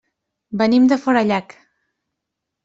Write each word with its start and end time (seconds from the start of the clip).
Venim 0.61 0.87
de 0.93 0.97
Forallac. 1.03 1.55